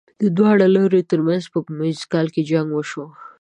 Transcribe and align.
د 0.21 0.23
دواړو 0.37 0.65
لورو 0.75 1.07
تر 1.11 1.19
منځ 1.27 1.43
په 1.45 1.49
سپوږمیز 1.49 1.99
کال 2.11 2.25
جنګ 2.49 2.67
وشو. 2.73 3.05